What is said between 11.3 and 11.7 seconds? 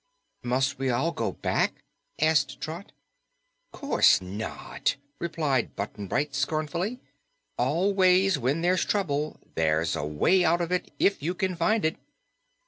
can